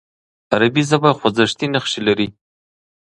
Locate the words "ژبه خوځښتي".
0.89-1.67